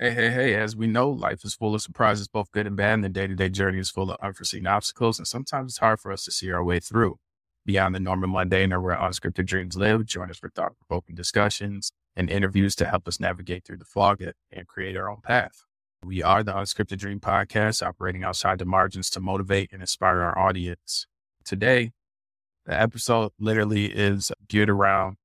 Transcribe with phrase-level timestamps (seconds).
[0.00, 2.94] Hey, hey, hey, as we know, life is full of surprises, both good and bad,
[2.94, 5.18] and the day to day journey is full of unforeseen obstacles.
[5.20, 7.20] And sometimes it's hard for us to see our way through
[7.64, 10.04] beyond the normal mundane or where unscripted dreams live.
[10.04, 14.20] Join us for thought provoking discussions and interviews to help us navigate through the fog
[14.50, 15.64] and create our own path.
[16.02, 20.36] We are the Unscripted Dream Podcast, operating outside the margins to motivate and inspire our
[20.36, 21.06] audience.
[21.44, 21.92] Today,
[22.66, 25.18] the episode literally is geared around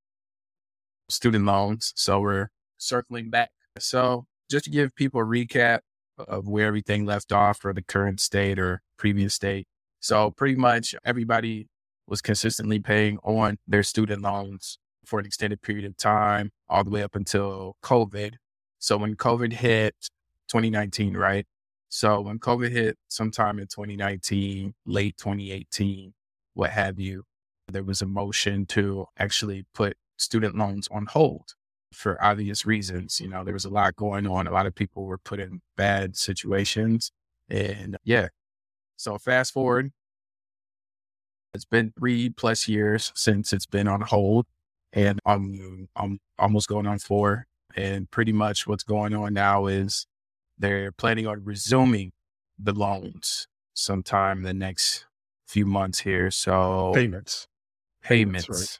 [1.08, 1.92] student loans.
[1.96, 3.50] So we're circling back.
[3.80, 5.80] So just to give people a recap
[6.18, 9.66] of where everything left off for the current state or previous state.
[10.00, 11.68] So pretty much everybody
[12.06, 16.90] was consistently paying on their student loans for an extended period of time, all the
[16.90, 18.34] way up until COVID.
[18.78, 19.94] So when COVID hit,
[20.48, 21.46] 2019, right?
[21.88, 26.12] So when COVID hit sometime in 2019, late 2018,
[26.54, 27.24] what have you,
[27.68, 31.54] there was a motion to actually put student loans on hold
[31.92, 33.20] for obvious reasons.
[33.20, 34.46] You know, there was a lot going on.
[34.46, 37.12] A lot of people were put in bad situations.
[37.48, 38.28] And yeah.
[38.96, 39.60] So fast mm-hmm.
[39.60, 39.92] forward,
[41.54, 44.46] it's been three plus years since it's been on hold.
[44.92, 47.46] And I'm, I'm almost going on four.
[47.76, 50.06] And pretty much what's going on now is
[50.58, 52.12] they're planning on resuming
[52.58, 55.06] the loans sometime in the next
[55.46, 56.30] few months here.
[56.30, 57.46] So payments,
[58.02, 58.48] payments.
[58.48, 58.78] Right.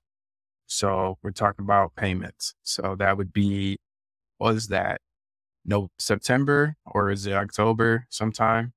[0.71, 2.55] So we're talking about payments.
[2.63, 3.79] So that would be,
[4.39, 5.01] was that
[5.65, 8.73] no September or is it October sometime?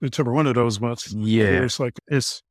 [0.00, 1.12] September, one of those months.
[1.12, 1.62] Yeah.
[1.62, 2.42] It's like, it's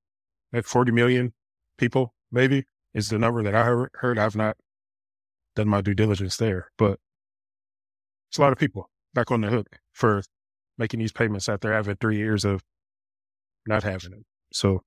[0.52, 1.34] like 40 million
[1.78, 4.20] people, maybe is the number that I heard.
[4.20, 4.58] I've not
[5.56, 7.00] done my due diligence there, but
[8.30, 10.22] it's a lot of people back on the hook for
[10.78, 12.62] making these payments after having three years of
[13.66, 14.26] not having them.
[14.52, 14.82] So,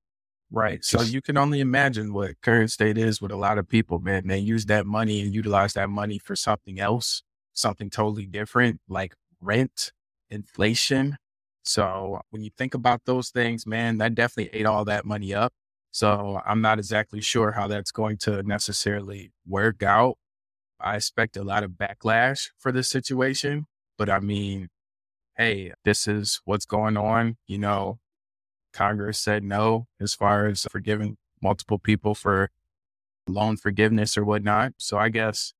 [0.50, 0.84] right.
[0.84, 4.26] So you can only imagine what current state is with a lot of people, man.
[4.26, 9.14] They use that money and utilize that money for something else, something totally different, like
[9.40, 9.92] rent,
[10.30, 11.16] inflation.
[11.64, 15.52] So when you think about those things, man, that definitely ate all that money up.
[15.90, 20.16] So I'm not exactly sure how that's going to necessarily work out.
[20.80, 23.66] I expect a lot of backlash for this situation
[23.98, 24.68] but I mean,
[25.36, 27.36] hey, this is what's going on.
[27.46, 27.98] You know,
[28.78, 32.48] Congress said no as far as forgiving multiple people for
[33.26, 34.72] loan forgiveness or whatnot.
[34.78, 35.52] So I guess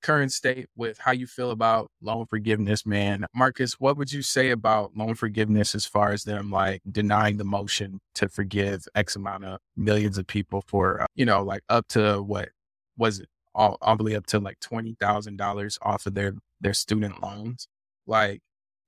[0.00, 3.26] current state with how you feel about loan forgiveness, man.
[3.34, 7.44] Marcus, what would you say about loan forgiveness as far as them like denying the
[7.44, 11.88] motion to forgive X amount of millions of people for, uh, you know, like up
[11.88, 12.50] to what
[12.96, 17.20] was it all, all the way up to like $20,000 off of their, their student
[17.20, 17.66] loans?
[18.06, 18.40] Like,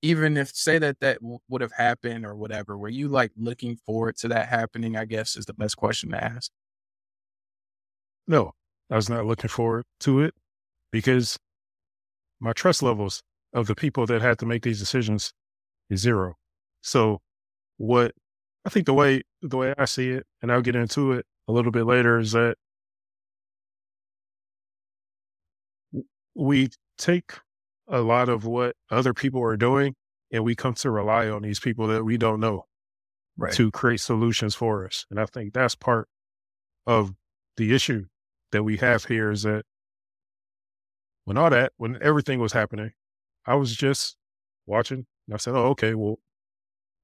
[0.05, 3.77] even if say that that w- would have happened or whatever, were you like looking
[3.77, 4.97] forward to that happening?
[4.97, 6.51] I guess is the best question to ask.
[8.27, 8.53] No,
[8.91, 10.35] I was not looking forward to it
[10.93, 11.39] because
[12.41, 13.23] my trust levels
[13.53, 15.33] of the people that had to make these decisions
[15.91, 16.35] is zero.
[16.83, 17.21] So,
[17.79, 18.13] what
[18.67, 21.53] I think the way the way I see it, and I'll get into it a
[21.53, 22.57] little bit later, is that
[26.35, 27.33] we take
[27.89, 29.95] a lot of what other people are doing,
[30.33, 32.65] and we come to rely on these people that we don't know
[33.37, 33.53] right.
[33.55, 35.07] to create solutions for us.
[35.11, 36.09] And I think that's part
[36.87, 37.13] of
[37.57, 38.07] the issue
[38.53, 39.65] that we have here is that
[41.25, 42.93] when all that, when everything was happening,
[43.47, 44.17] I was just
[44.67, 46.17] watching and I said, Oh, okay, well,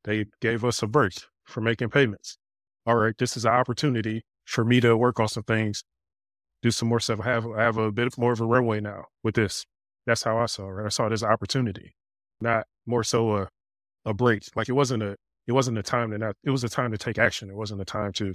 [0.05, 1.15] they gave us a break
[1.45, 2.39] for making payments.
[2.87, 5.85] All right, this is an opportunity for me to work on some things,
[6.63, 7.21] do some more stuff.
[7.21, 9.67] I have I have a bit more of a runway now with this.
[10.11, 10.85] That's how I saw it.
[10.85, 11.95] I saw it as an opportunity,
[12.41, 13.49] not more so a,
[14.05, 14.43] a break.
[14.57, 15.15] Like it wasn't a,
[15.47, 17.49] it wasn't a time to not, it was a time to take action.
[17.49, 18.33] It wasn't a time to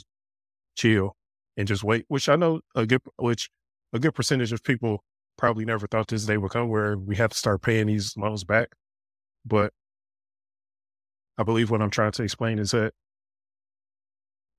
[0.78, 1.18] chill
[1.58, 3.50] and just wait, which I know a good, which
[3.92, 5.04] a good percentage of people
[5.38, 8.46] probably never thought this day would come where we have to start paying these loans
[8.46, 8.70] back.
[9.46, 9.74] But
[11.38, 12.94] I believe what I'm trying to explain is that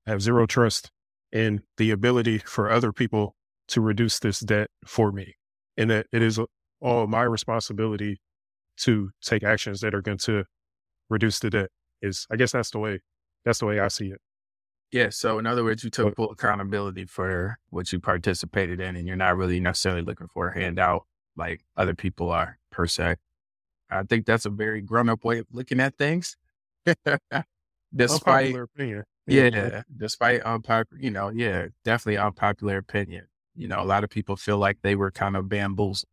[0.06, 0.90] I have zero trust
[1.32, 3.36] in the ability for other people
[3.68, 5.36] to reduce this debt for me.
[5.78, 6.38] And that it is
[6.80, 8.20] all my responsibility
[8.78, 10.44] to take actions that are going to
[11.08, 11.70] reduce the debt
[12.02, 13.00] is I guess that's the way
[13.44, 14.20] that's the way I see it.
[14.92, 15.10] Yeah.
[15.10, 19.16] So in other words, you took full accountability for what you participated in and you're
[19.16, 21.06] not really necessarily looking for a handout
[21.36, 23.16] like other people are per se.
[23.90, 26.36] I think that's a very grown up way of looking at things.
[27.94, 29.04] despite opinion.
[29.26, 33.26] Yeah, yeah, despite unpopular, you know, yeah, definitely unpopular opinion.
[33.56, 36.04] You know, a lot of people feel like they were kind of bamboozled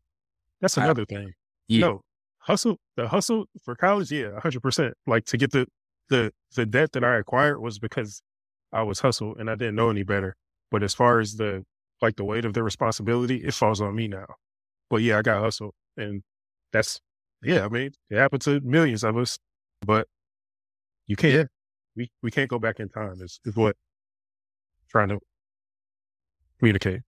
[0.63, 1.33] that's another I, thing.
[1.68, 1.81] Yeah.
[1.81, 2.01] No,
[2.39, 4.95] hustle, the hustle for college, yeah, hundred percent.
[5.06, 5.68] Like to get the,
[6.10, 8.21] the, the debt that I acquired was because
[8.71, 10.36] I was hustled and I didn't know any better.
[10.71, 11.63] But as far as the,
[12.01, 14.25] like the weight of the responsibility, it falls on me now.
[14.89, 16.24] But yeah, I got hustled and
[16.71, 17.00] that's,
[17.44, 19.38] Yeah, I mean, it happened to millions of us,
[19.86, 20.07] but
[21.07, 21.33] you can't.
[21.33, 21.44] Yeah.
[21.95, 23.21] We we can't go back in time.
[23.21, 25.19] Is is what I'm trying to
[26.57, 27.01] communicate.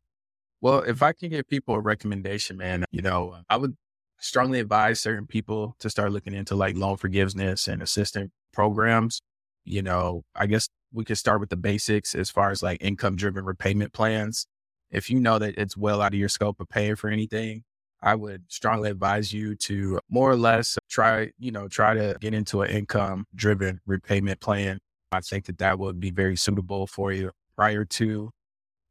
[0.61, 3.75] Well, if I can give people a recommendation, man, you know, I would
[4.19, 9.21] strongly advise certain people to start looking into like loan forgiveness and assistance programs.
[9.65, 13.15] You know, I guess we could start with the basics as far as like income
[13.15, 14.47] driven repayment plans.
[14.91, 17.63] If you know that it's well out of your scope of paying for anything,
[18.01, 22.33] I would strongly advise you to more or less try, you know, try to get
[22.33, 24.79] into an income driven repayment plan.
[25.11, 28.29] I think that that would be very suitable for you prior to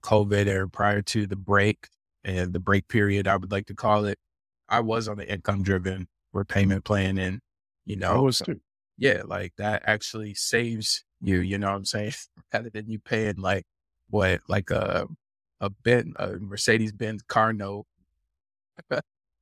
[0.04, 1.88] COVID or prior to the break
[2.24, 4.18] and the break period, I would like to call it.
[4.68, 7.40] I was on the income driven repayment plan and,
[7.86, 8.60] you know, I was too.
[8.98, 12.12] yeah, like that actually saves you, you know what I'm saying?
[12.52, 13.64] Rather than you paying like
[14.10, 15.06] what, like a,
[15.60, 17.86] a Ben, a Mercedes Benz car note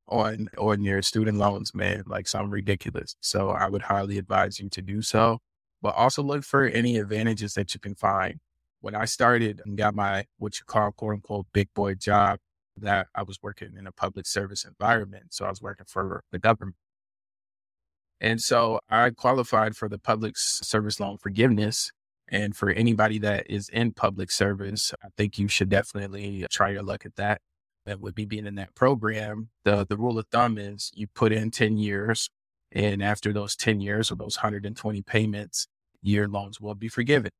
[0.09, 3.17] on, on your student loans, man, like something ridiculous.
[3.21, 5.39] So I would highly advise you to do so,
[5.81, 8.39] but also look for any advantages that you can find.
[8.83, 12.39] When I started and got my, what you call quote unquote big boy job,
[12.77, 15.27] that I was working in a public service environment.
[15.31, 16.77] So I was working for the government.
[18.21, 21.91] And so I qualified for the public service loan forgiveness.
[22.29, 26.83] And for anybody that is in public service, I think you should definitely try your
[26.83, 27.41] luck at that.
[27.85, 29.51] That would be being in that program.
[29.65, 32.31] The the rule of thumb is you put in 10 years.
[32.71, 35.67] And after those 10 years or those 120 payments,
[36.01, 37.31] your loans will be forgiven.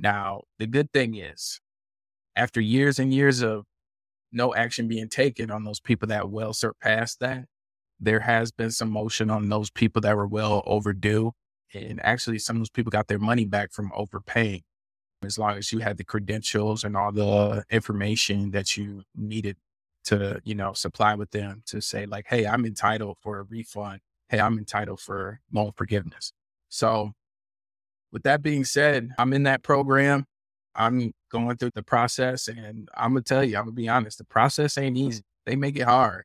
[0.00, 1.60] Now, the good thing is,
[2.34, 3.66] after years and years of
[4.32, 7.46] no action being taken on those people that well surpassed that.
[7.98, 11.32] There has been some motion on those people that were well overdue.
[11.74, 14.62] And actually, some of those people got their money back from overpaying
[15.22, 19.56] as long as you had the credentials and all the information that you needed
[20.04, 24.00] to, you know, supply with them to say, like, hey, I'm entitled for a refund.
[24.28, 26.32] Hey, I'm entitled for loan forgiveness.
[26.68, 27.12] So,
[28.12, 30.26] with that being said, I'm in that program.
[30.74, 34.24] I'm going through the process and I'm gonna tell you, I'm gonna be honest, the
[34.24, 35.22] process ain't easy.
[35.46, 36.24] They make it hard.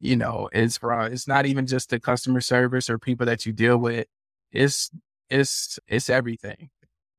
[0.00, 3.52] You know, it's for it's not even just the customer service or people that you
[3.52, 4.06] deal with.
[4.52, 4.90] It's
[5.30, 6.70] it's it's everything.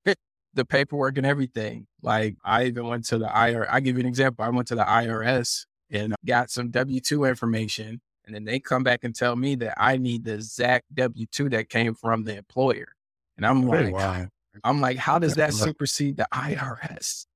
[0.53, 1.87] the paperwork and everything.
[2.01, 4.45] Like I even went to the IR I give you an example.
[4.45, 8.01] I went to the IRS and got some W two information.
[8.25, 11.49] And then they come back and tell me that I need the exact W two
[11.49, 12.94] that came from the employer.
[13.37, 14.27] And I'm like, wow.
[14.63, 17.25] I'm like, how does that supersede the IRS?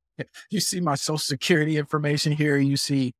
[0.49, 2.57] You see my social security information here.
[2.57, 3.13] You see,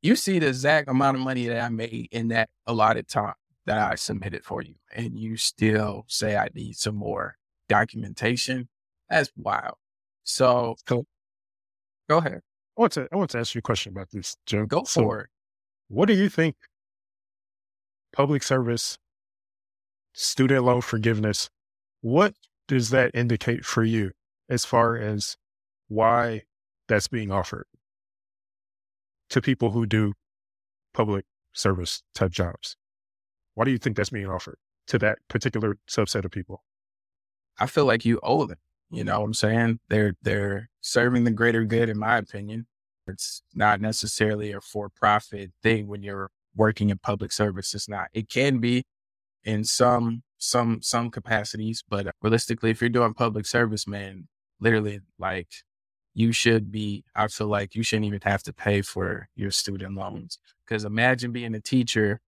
[0.00, 3.34] you see the exact amount of money that I made in that allotted time
[3.66, 4.76] that I submitted for you.
[4.96, 7.36] And you still say I need some more
[7.68, 8.70] documentation.
[9.10, 9.74] That's wild.
[10.24, 11.04] So go,
[12.08, 12.40] go ahead.
[12.76, 14.64] I want to I want to ask you a question about this, Joe.
[14.64, 15.26] Go for it.
[15.88, 16.56] What do you think
[18.12, 18.96] public service,
[20.12, 21.50] student loan forgiveness,
[22.00, 22.34] what
[22.66, 24.12] does that indicate for you
[24.48, 25.36] as far as
[25.88, 26.42] why
[26.86, 27.66] that's being offered
[29.30, 30.14] to people who do
[30.94, 32.76] public service type jobs?
[33.54, 34.58] Why do you think that's being offered
[34.88, 36.62] to that particular subset of people?
[37.58, 38.58] I feel like you owe them.
[38.90, 39.80] You know what I'm saying?
[39.88, 42.66] They're they're serving the greater good, in my opinion.
[43.06, 47.74] It's not necessarily a for profit thing when you're working in public service.
[47.74, 48.08] It's not.
[48.12, 48.84] It can be
[49.44, 54.28] in some some some capacities, but uh, realistically, if you're doing public service, man,
[54.60, 55.48] literally, like
[56.14, 57.04] you should be.
[57.14, 61.32] I feel like you shouldn't even have to pay for your student loans because imagine
[61.32, 62.20] being a teacher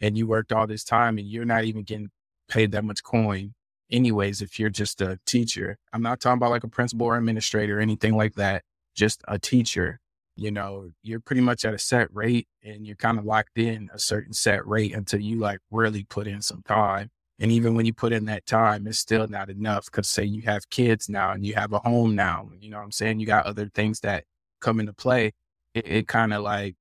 [0.00, 2.10] and you worked all this time and you're not even getting
[2.48, 3.54] paid that much coin
[3.90, 7.78] anyways if you're just a teacher i'm not talking about like a principal or administrator
[7.78, 8.62] or anything like that
[8.94, 10.00] just a teacher
[10.36, 13.88] you know you're pretty much at a set rate and you're kind of locked in
[13.92, 17.84] a certain set rate until you like really put in some time and even when
[17.84, 21.32] you put in that time, it's still not enough because say you have kids now
[21.32, 23.18] and you have a home now, you know what I'm saying?
[23.18, 24.24] You got other things that
[24.60, 25.32] come into play.
[25.74, 26.76] It, it kind of like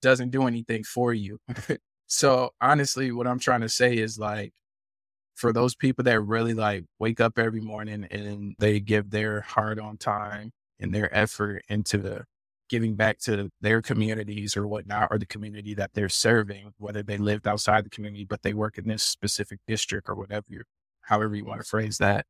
[0.00, 1.38] doesn't do anything for you.
[2.06, 4.52] so honestly, what I'm trying to say is like,
[5.34, 9.78] for those people that really like wake up every morning and they give their heart
[9.78, 12.24] on time and their effort into the
[12.70, 17.18] giving back to their communities or whatnot, or the community that they're serving, whether they
[17.18, 20.62] lived outside the community, but they work in this specific district or whatever, you,
[21.02, 22.24] however you want to phrase that.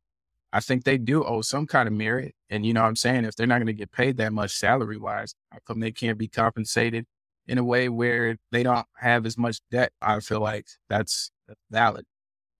[0.52, 2.34] I think they do owe some kind of merit.
[2.48, 3.24] And you know what I'm saying?
[3.24, 6.18] If they're not going to get paid that much salary wise, how come they can't
[6.18, 7.04] be compensated
[7.46, 9.92] in a way where they don't have as much debt?
[10.02, 12.04] I feel like that's, that's valid.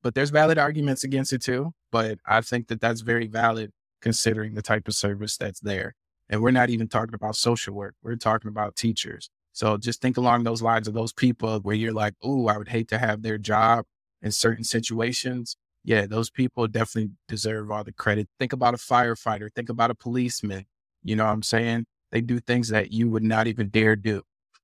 [0.02, 1.72] But there's valid arguments against it too.
[1.90, 3.72] But I think that that's very valid
[4.02, 5.94] considering the type of service that's there.
[6.30, 7.96] And we're not even talking about social work.
[8.02, 9.28] We're talking about teachers.
[9.52, 12.68] So just think along those lines of those people where you're like, oh, I would
[12.68, 13.84] hate to have their job
[14.22, 15.56] in certain situations.
[15.82, 18.28] Yeah, those people definitely deserve all the credit.
[18.38, 20.66] Think about a firefighter, think about a policeman.
[21.02, 21.86] You know what I'm saying?
[22.12, 24.22] They do things that you would not even dare do.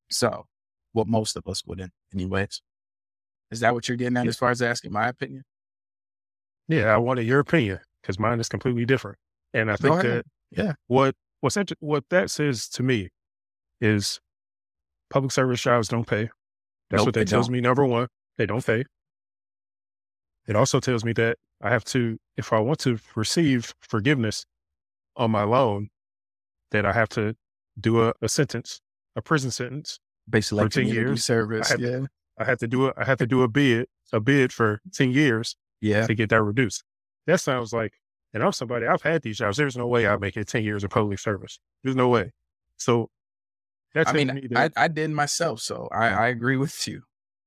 [0.08, 0.46] So,
[0.92, 2.62] what most of us wouldn't, anyways.
[3.50, 5.44] Is that what you're getting at as far as asking my opinion?
[6.68, 9.18] Yeah, I wanted your opinion because mine is completely different.
[9.54, 11.14] And I think that yeah, what
[11.54, 13.10] what's what that says to me
[13.80, 14.20] is
[15.10, 16.28] public service jobs don't pay.
[16.90, 17.54] That's nope, what that tells don't.
[17.54, 17.60] me.
[17.60, 18.84] Number one, they don't pay.
[20.48, 24.44] It also tells me that I have to, if I want to receive forgiveness
[25.16, 25.88] on my loan,
[26.70, 27.34] that I have to
[27.80, 28.80] do a, a sentence,
[29.14, 29.98] a prison sentence,
[30.28, 31.70] basically like for ten years service.
[31.70, 32.00] I have, yeah,
[32.38, 35.10] I have to do a, I have to do a bid, a bid for ten
[35.10, 36.84] years, yeah, to get that reduced.
[37.26, 37.94] That sounds like,
[38.37, 39.57] and I'm somebody I've had these jobs.
[39.57, 41.59] There's no way I make it ten years of public service.
[41.83, 42.33] There's no way.
[42.76, 43.09] So
[43.95, 47.00] that's I mean, me I, I did myself, so I, I agree with you.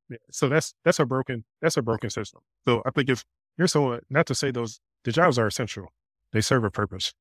[0.10, 2.42] Yeah, so that's that's a broken that's a broken system.
[2.68, 3.24] So I think if
[3.56, 5.94] you're someone, not to say those the jobs are essential,
[6.34, 7.14] they serve a purpose,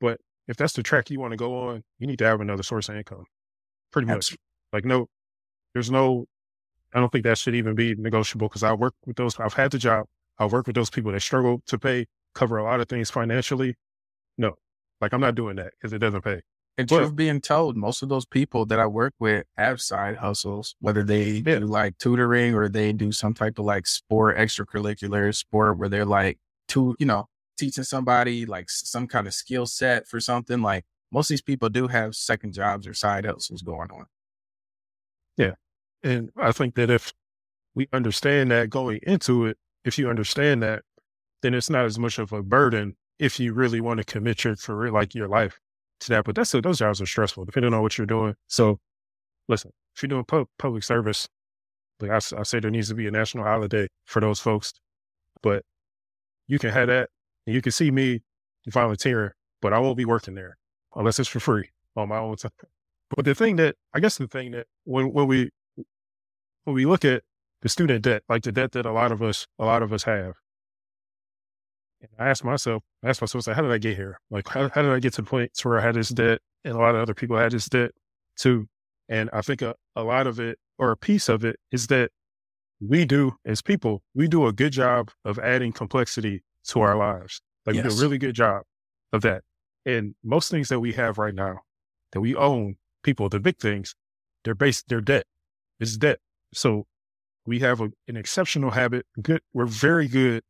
[0.00, 0.18] but
[0.48, 2.88] if that's the track you want to go on, you need to have another source
[2.88, 3.26] of income.
[3.92, 4.44] Pretty much, Absolutely.
[4.72, 5.08] like no,
[5.74, 6.24] there's no.
[6.94, 9.38] I don't think that should even be negotiable because I work with those.
[9.38, 10.06] I've had the job.
[10.38, 13.76] I work with those people that struggle to pay, cover a lot of things financially.
[14.38, 14.54] No,
[15.00, 16.42] like I'm not doing that because it doesn't pay.
[16.76, 20.16] And well, truth being told, most of those people that I work with have side
[20.16, 21.60] hustles, whether they yeah.
[21.60, 26.04] do like tutoring or they do some type of like sport, extracurricular sport where they're
[26.04, 26.38] like
[26.68, 30.62] to, you know, teaching somebody like some kind of skill set for something.
[30.62, 34.06] Like most of these people do have second jobs or side hustles going on.
[35.36, 35.52] Yeah.
[36.02, 37.12] And I think that if
[37.76, 40.82] we understand that going into it, if you understand that,
[41.44, 44.56] then it's not as much of a burden if you really want to commit your
[44.56, 45.60] career, like your life
[46.00, 46.24] to that.
[46.24, 48.34] But that's those jobs are stressful depending on what you're doing.
[48.48, 48.80] So
[49.46, 51.28] listen, if you're doing pu- public service,
[52.00, 54.72] like I, I say, there needs to be a national holiday for those folks.
[55.42, 55.64] But
[56.46, 57.10] you can have that,
[57.46, 58.22] and you can see me
[58.66, 60.56] volunteering, but I won't be working there
[60.96, 62.52] unless it's for free on my own time.
[63.14, 65.50] But the thing that I guess the thing that when when we
[66.64, 67.22] when we look at
[67.60, 70.04] the student debt, like the debt that a lot of us a lot of us
[70.04, 70.36] have,
[72.04, 74.20] and I asked myself, I asked myself, like, how did I get here?
[74.30, 76.26] Like, how, how did I get to the point where I had this mm-hmm.
[76.26, 77.92] debt and a lot of other people had this debt
[78.36, 78.68] too?
[79.08, 82.10] And I think a, a lot of it or a piece of it is that
[82.80, 87.40] we do as people, we do a good job of adding complexity to our lives.
[87.66, 87.84] Like yes.
[87.84, 88.62] we do a really good job
[89.12, 89.42] of that.
[89.86, 91.60] And most things that we have right now
[92.12, 93.94] that we own, people, the big things,
[94.44, 95.26] they're based, they're debt.
[95.80, 96.18] It's debt.
[96.52, 96.86] So
[97.46, 99.06] we have a, an exceptional habit.
[99.20, 99.42] Good.
[99.52, 100.42] We're very good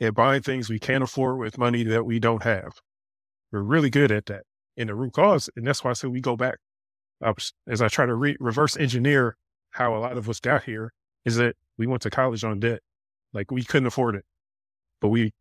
[0.00, 2.80] at buying things we can't afford with money that we don't have.
[3.52, 4.42] We're really good at that.
[4.76, 6.58] And the root cause, and that's why I said we go back.
[7.66, 9.36] As I try to re- reverse engineer
[9.70, 10.92] how a lot of us got here,
[11.24, 12.80] is that we went to college on debt.
[13.32, 14.24] Like we couldn't afford it,
[15.00, 15.32] but we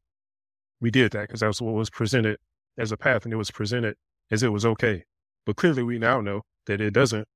[0.82, 2.38] we did that because that's what was presented
[2.78, 3.96] as a path, and it was presented
[4.32, 5.04] as it was okay.
[5.46, 7.28] But clearly, we now know that it doesn't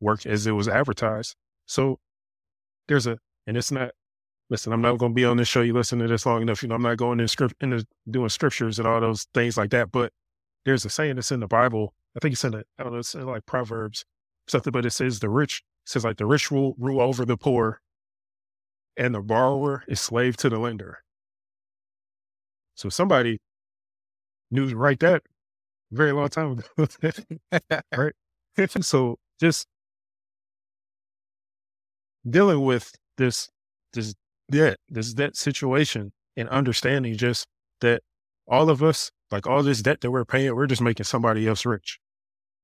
[0.00, 1.34] work as it was advertised.
[1.66, 1.98] So
[2.88, 3.90] there's a, and it's not
[4.50, 5.62] listen, I'm not going to be on this show.
[5.62, 6.62] You listen to this long enough.
[6.62, 9.70] You know, I'm not going in script into doing scriptures and all those things like
[9.70, 9.90] that.
[9.92, 10.12] But
[10.64, 11.94] there's a saying that's in the Bible.
[12.16, 14.04] I think it's in the, I don't know, it's like Proverbs,
[14.48, 17.80] something, but it says the rich, says like the rich rule, rule over the poor
[18.96, 20.98] and the borrower is slave to the lender.
[22.74, 23.38] So somebody
[24.50, 25.22] knew write that
[25.90, 26.86] very long time ago.
[27.96, 28.14] right.
[28.80, 29.66] so just
[32.28, 33.48] dealing with this
[33.92, 34.14] this
[34.50, 37.46] debt, this debt situation, and understanding just
[37.80, 38.02] that
[38.46, 41.66] all of us, like all this debt that we're paying, we're just making somebody else
[41.66, 41.98] rich.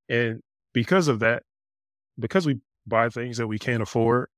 [0.08, 0.40] And
[0.72, 1.42] because of that,
[2.18, 4.28] because we buy things that we can't afford,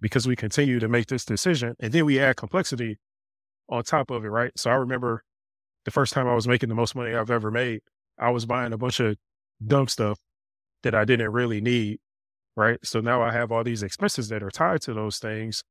[0.00, 2.98] because we continue to make this decision, and then we add complexity
[3.68, 4.52] on top of it, right?
[4.56, 5.22] So I remember
[5.84, 7.80] the first time I was making the most money I've ever made,
[8.18, 9.16] I was buying a bunch of
[9.64, 10.18] dumb stuff
[10.82, 11.98] that I didn't really need.
[12.56, 12.78] Right.
[12.82, 15.62] So now I have all these expenses that are tied to those things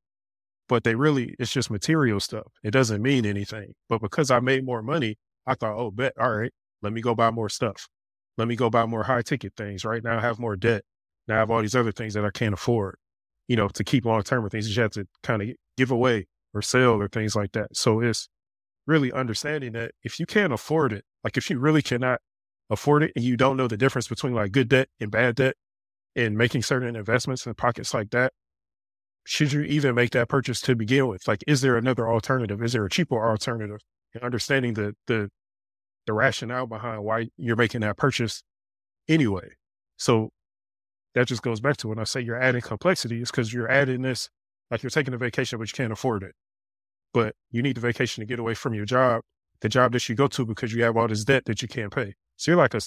[0.68, 2.48] but they really, it's just material stuff.
[2.64, 3.74] It doesn't mean anything.
[3.90, 7.16] But because I made more money, I thought, oh, bet, all right, let me go
[7.16, 7.88] buy more stuff.
[8.38, 9.86] Let me go buy more high ticket things.
[9.86, 10.84] Right now I have more debt.
[11.28, 12.98] Now I have all these other things that I can't afford,
[13.48, 16.28] you know, to keep long term with things you have to kind of give away
[16.54, 17.76] or sell or things like that.
[17.76, 18.28] So it's
[18.88, 22.20] really understanding that if you can't afford it, like if you really cannot
[22.70, 25.56] afford it and you don't know the difference between like good debt and bad debt
[26.16, 28.34] and making certain investments in pockets like that,
[29.26, 31.28] should you even make that purchase to begin with?
[31.28, 32.62] Like, is there another alternative?
[32.64, 33.82] Is there a cheaper alternative?
[34.14, 35.30] And understanding the the
[36.06, 38.44] the rationale behind why you're making that purchase
[39.10, 39.50] anyway.
[39.98, 40.30] So
[41.16, 44.04] that just goes back to when I say you're adding complexity is because you're adding
[44.04, 44.30] this,
[44.70, 46.36] like you're taking a vacation, but you can't afford it.
[47.14, 49.22] But you need the vacation to get away from your job,
[49.62, 51.94] the job that you go to because you have all this debt that you can't
[51.94, 52.14] pay.
[52.36, 52.82] So you're like a,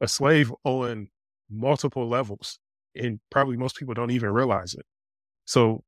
[0.00, 1.08] a slave on
[1.48, 2.58] multiple levels.
[2.94, 4.84] And probably most people don't even realize it.
[5.50, 5.82] So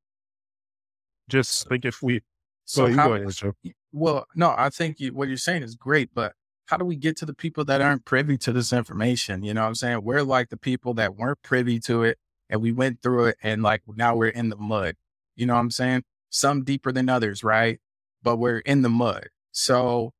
[1.29, 2.19] just think if we,
[2.65, 3.53] so how, go ahead, Joe.
[3.93, 6.33] Well, no, I think you, what you're saying is great, but
[6.65, 9.41] how do we get to the people that aren't privy to this information?
[9.41, 10.03] You know what I'm saying?
[10.03, 12.17] We're like the people that weren't privy to it
[12.49, 14.95] and we went through it and like now we're in the mud.
[15.37, 16.03] You know what I'm saying?
[16.29, 17.79] Some deeper than others, right?
[18.21, 19.29] But we're in the mud.
[19.53, 20.11] So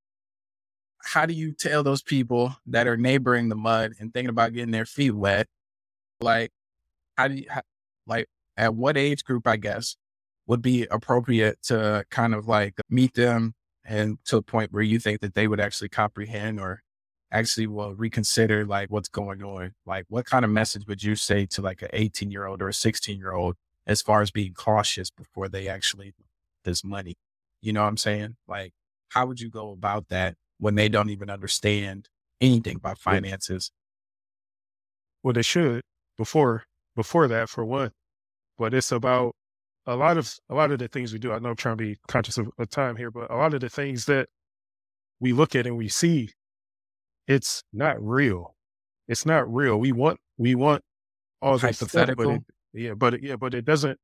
[1.04, 4.72] how do you tell those people that are neighboring the mud and thinking about getting
[4.72, 5.48] their feet wet?
[6.22, 6.52] Like,
[7.18, 7.62] how do you, how,
[8.08, 9.96] like, at what age group, I guess,
[10.48, 13.54] would be appropriate to kind of like meet them
[13.86, 16.82] and to a point where you think that they would actually comprehend or
[17.32, 19.74] actually will reconsider like what's going on?
[19.86, 22.70] Like what kind of message would you say to like an 18 year old or
[22.70, 23.56] a 16 year old
[23.88, 26.14] as far as being cautious before they actually
[26.64, 27.16] this money?
[27.62, 28.36] You know what I'm saying?
[28.48, 28.74] Like
[29.10, 33.72] how would you go about that when they don't even understand anything about finances?
[35.24, 35.82] Well, they should
[36.18, 37.92] before before that for one.
[38.58, 39.36] But it's about
[39.86, 41.84] a lot of a lot of the things we do, I know I'm trying to
[41.84, 44.30] be conscious of, of time here, but a lot of the things that
[45.20, 46.30] we look at and we see,
[47.28, 48.56] it's not real.
[49.08, 49.78] It's not real.
[49.80, 50.84] We want we want
[51.42, 52.44] all this hypothetical, stuff,
[52.74, 54.00] but it, yeah, but it, yeah, but it doesn't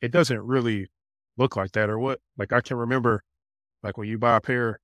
[0.00, 0.88] it doesn't really
[1.36, 2.20] look like that or what.
[2.38, 3.22] Like I can remember,
[3.82, 4.80] like when you buy a pair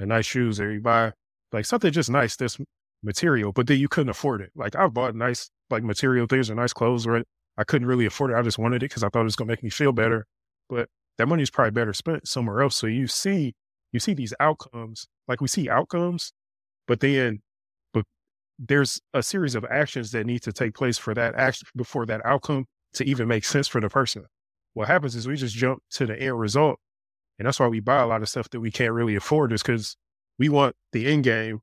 [0.00, 1.12] of nice shoes or you buy
[1.52, 2.58] like something just nice, this
[3.02, 4.50] material, but then you couldn't afford it.
[4.54, 7.24] Like I've bought nice like material things or nice clothes, right?
[7.58, 8.36] I couldn't really afford it.
[8.36, 10.26] I just wanted it because I thought it was going to make me feel better.
[10.68, 12.76] But that money is probably better spent somewhere else.
[12.76, 13.54] So you see,
[13.92, 16.32] you see these outcomes, like we see outcomes,
[16.86, 17.40] but then,
[17.92, 18.04] but
[18.58, 22.24] there's a series of actions that need to take place for that action before that
[22.24, 24.24] outcome to even make sense for the person.
[24.74, 26.78] What happens is we just jump to the end result.
[27.38, 29.62] And that's why we buy a lot of stuff that we can't really afford is
[29.62, 29.96] because
[30.38, 31.60] we want the end game.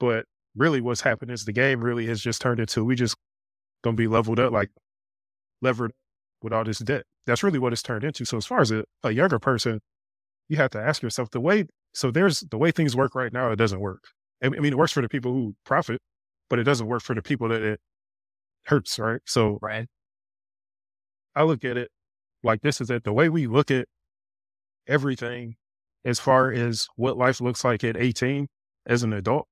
[0.00, 3.16] But really what's happened is the game really has just turned into, we just
[3.82, 4.70] gonna be leveled up like
[5.62, 5.92] levered
[6.42, 7.04] with all this debt.
[7.26, 8.24] That's really what it's turned into.
[8.24, 9.80] So as far as a, a younger person,
[10.48, 11.66] you have to ask yourself the way.
[11.92, 13.50] So there's the way things work right now.
[13.50, 14.04] It doesn't work.
[14.42, 16.00] I mean, it works for the people who profit,
[16.48, 17.80] but it doesn't work for the people that it
[18.66, 18.98] hurts.
[18.98, 19.20] Right.
[19.24, 19.86] So right.
[21.34, 21.90] I look at it
[22.42, 23.88] like this is that the way we look at
[24.86, 25.56] everything
[26.04, 28.46] as far as what life looks like at 18
[28.86, 29.48] as an adult,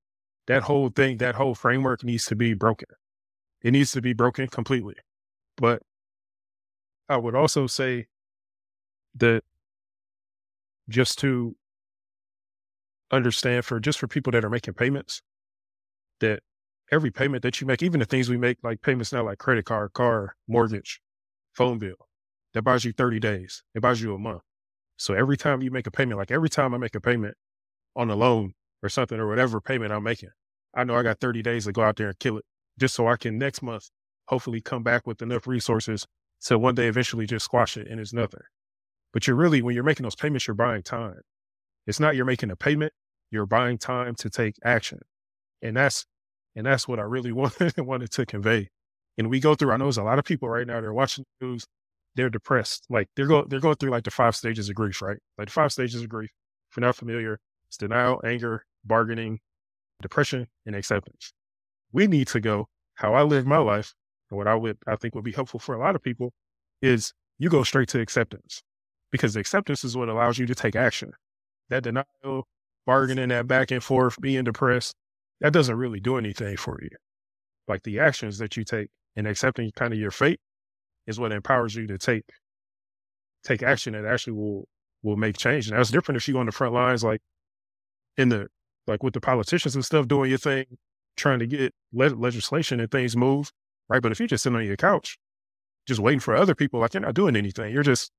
[0.46, 2.88] that whole thing, that whole framework needs to be broken.
[3.62, 4.94] It needs to be broken completely.
[5.56, 5.82] But
[7.08, 8.06] I would also say
[9.16, 9.42] that
[10.88, 11.56] just to
[13.10, 15.22] understand for just for people that are making payments,
[16.20, 16.40] that
[16.90, 19.64] every payment that you make, even the things we make, like payments now, like credit
[19.64, 21.00] card, car, mortgage,
[21.52, 22.08] phone bill,
[22.54, 23.62] that buys you 30 days.
[23.74, 24.42] It buys you a month.
[24.96, 27.36] So every time you make a payment, like every time I make a payment
[27.96, 30.30] on a loan or something or whatever payment I'm making,
[30.74, 32.44] I know I got 30 days to go out there and kill it
[32.78, 33.90] just so I can next month
[34.28, 36.06] hopefully come back with enough resources
[36.44, 38.42] to one day eventually just squash it and it's nothing.
[39.12, 41.20] But you're really, when you're making those payments, you're buying time.
[41.86, 42.92] It's not you're making a payment,
[43.30, 45.00] you're buying time to take action.
[45.62, 46.04] And that's,
[46.54, 48.68] and that's what I really wanted, wanted to convey.
[49.16, 51.24] And we go through, I know there's a lot of people right now, they're watching
[51.40, 51.66] the news,
[52.14, 52.86] they're depressed.
[52.90, 55.18] Like they're going, they're going through like the five stages of grief, right?
[55.38, 56.30] Like the five stages of grief.
[56.70, 59.40] If you're not familiar, it's denial, anger, bargaining,
[60.02, 61.32] depression, and acceptance.
[61.92, 63.94] We need to go how I live my life
[64.34, 66.32] and what I would, I think would be helpful for a lot of people
[66.82, 68.62] is you go straight to acceptance
[69.12, 71.12] because acceptance is what allows you to take action.
[71.68, 72.48] That denial,
[72.84, 74.94] bargaining, that back and forth, being depressed,
[75.40, 76.90] that doesn't really do anything for you.
[77.68, 80.40] Like the actions that you take and accepting kind of your fate
[81.06, 82.24] is what empowers you to take
[83.44, 84.66] take action that actually will
[85.02, 85.68] will make change.
[85.68, 87.20] And that's different if you go on the front lines, like
[88.16, 88.48] in the
[88.86, 90.64] like with the politicians and stuff, doing your thing,
[91.16, 93.52] trying to get le- legislation and things move
[93.88, 94.02] right?
[94.02, 95.18] But if you're just sitting on your couch,
[95.86, 98.10] just waiting for other people, like you're not doing anything, you're just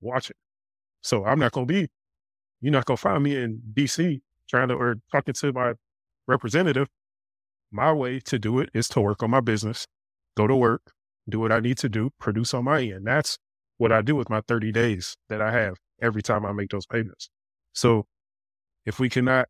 [0.00, 0.36] watching.
[1.02, 1.88] So I'm not going to be,
[2.60, 5.74] you're not going to find me in DC trying to, or talking to my
[6.26, 6.88] representative.
[7.70, 9.86] My way to do it is to work on my business,
[10.36, 10.92] go to work,
[11.28, 13.06] do what I need to do, produce on my end.
[13.06, 13.38] That's
[13.76, 16.86] what I do with my 30 days that I have every time I make those
[16.86, 17.28] payments.
[17.74, 18.06] So
[18.86, 19.48] if we cannot,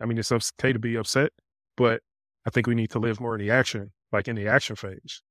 [0.00, 1.30] I mean, it's okay to be upset,
[1.76, 2.00] but
[2.46, 5.22] I think we need to live more in the action like in the action phase.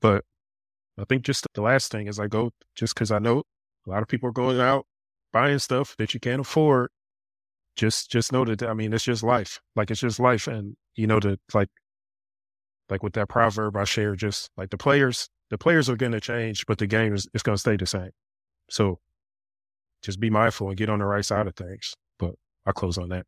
[0.00, 0.24] But
[0.98, 3.42] I think just the last thing is I go just because I know
[3.86, 4.86] a lot of people are going out
[5.32, 6.90] buying stuff that you can't afford.
[7.76, 9.60] Just just know that I mean it's just life.
[9.76, 11.68] Like it's just life, and you know that like
[12.90, 16.20] like with that proverb I share, just like the players, the players are going to
[16.20, 18.10] change, but the game is, going to stay the same.
[18.70, 18.98] So
[20.02, 21.94] just be mindful and get on the right side of things.
[22.18, 22.34] But
[22.66, 23.26] I'll close on that.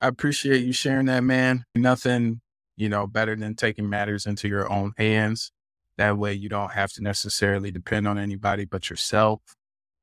[0.00, 1.64] I appreciate you sharing that, man.
[1.74, 2.40] Nothing,
[2.76, 5.50] you know, better than taking matters into your own hands.
[5.96, 9.40] That way you don't have to necessarily depend on anybody but yourself.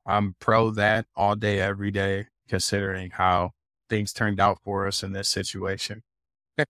[0.05, 3.51] I'm pro that all day, every day, considering how
[3.89, 6.01] things turned out for us in this situation.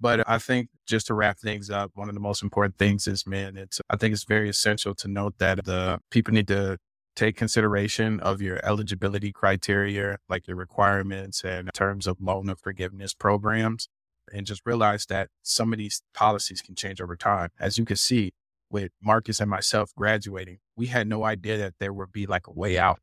[0.00, 3.26] but I think just to wrap things up, one of the most important things is,
[3.26, 6.78] man, it's, I think it's very essential to note that the people need to
[7.18, 13.12] take consideration of your eligibility criteria, like your requirements and terms of loan and forgiveness
[13.12, 13.88] programs,
[14.32, 17.50] and just realize that some of these policies can change over time.
[17.58, 18.32] As you can see
[18.70, 22.52] with Marcus and myself graduating, we had no idea that there would be like a
[22.52, 23.00] way out.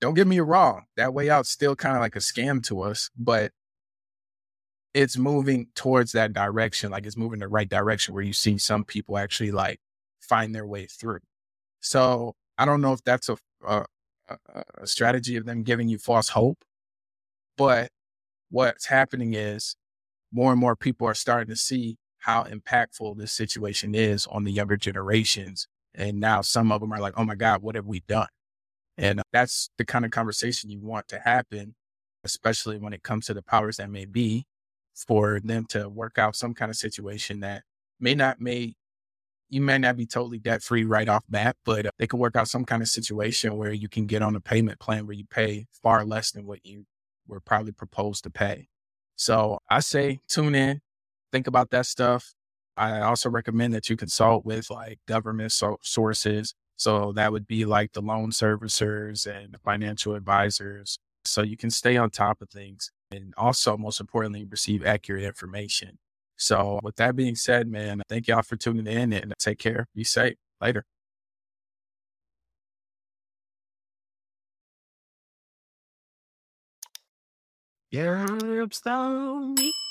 [0.00, 3.08] Don't get me wrong, that way out's still kind of like a scam to us,
[3.16, 3.52] but
[4.92, 6.90] it's moving towards that direction.
[6.90, 9.80] Like it's moving the right direction where you see some people actually like
[10.20, 11.20] find their way through.
[11.80, 13.84] So I don't know if that's a, a,
[14.76, 16.58] a strategy of them giving you false hope,
[17.56, 17.90] but
[18.50, 19.76] what's happening is
[20.32, 24.52] more and more people are starting to see how impactful this situation is on the
[24.52, 25.66] younger generations.
[25.94, 28.28] And now some of them are like, oh my God, what have we done?
[28.96, 31.74] And uh, that's the kind of conversation you want to happen,
[32.24, 34.44] especially when it comes to the powers that may be,
[34.94, 37.62] for them to work out some kind of situation that
[38.00, 38.74] may not may
[39.48, 42.36] you may not be totally debt free right off bat, but uh, they can work
[42.36, 45.24] out some kind of situation where you can get on a payment plan where you
[45.24, 46.84] pay far less than what you
[47.26, 48.68] were probably proposed to pay.
[49.16, 50.80] So I say tune in,
[51.32, 52.34] think about that stuff.
[52.76, 56.54] I also recommend that you consult with like government so- sources.
[56.76, 60.98] So that would be like the loan servicers and financial advisors.
[61.24, 65.98] So you can stay on top of things and also, most importantly, receive accurate information.
[66.38, 69.86] So, with that being said, man, thank y'all for tuning in and take care.
[69.94, 70.36] Be safe.
[70.60, 70.84] Later.
[77.90, 79.87] Yeah, I'm